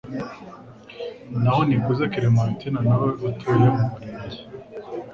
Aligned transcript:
Naho 1.41 1.61
NIKUZE 1.67 2.01
Clementine 2.13 2.79
nawe 2.87 3.09
utuye 3.29 3.67
mu 3.75 3.85
murenge 3.91 4.39